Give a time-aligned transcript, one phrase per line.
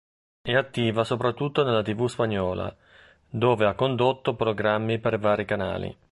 [0.41, 2.75] È attiva soprattutto nella tv spagnola,
[3.29, 5.95] dove ha condotto programmi per vari canali.